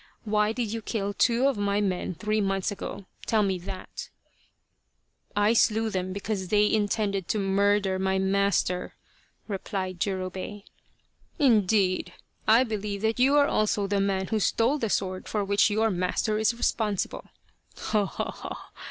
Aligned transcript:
Why 0.23 0.51
did 0.51 0.73
you 0.73 0.81
kill 0.81 1.13
two 1.13 1.47
of 1.47 1.59
my 1.59 1.79
men 1.79 2.15
three 2.15 2.41
months 2.41 2.71
ago 2.71 3.05
tell 3.27 3.43
me 3.43 3.59
that?"" 3.59 4.09
I 5.45 5.53
slew 5.53 5.91
them 5.91 6.11
because 6.11 6.47
they 6.47 6.67
intended 6.73 7.27
to 7.27 7.37
murder 7.37 7.99
my 7.99 8.17
master," 8.17 8.95
replied 9.47 9.99
Jurobei." 9.99 10.63
Indeed! 11.53 12.13
I 12.47 12.63
believe 12.63 13.03
that 13.03 13.19
you 13.19 13.35
are 13.35 13.45
also 13.47 13.85
the 13.85 14.01
man 14.01 14.29
who 14.29 14.39
stole 14.39 14.79
the 14.79 14.89
sword 14.89 15.27
for 15.27 15.45
which 15.45 15.69
your 15.69 15.91
master 15.91 16.39
is 16.39 16.55
responsible 16.55 17.25
ho, 17.77 18.05
ho, 18.05 18.31
ho 18.33 18.55